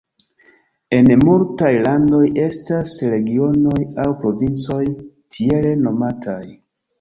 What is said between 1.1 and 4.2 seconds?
multaj landoj estas regionoj aŭ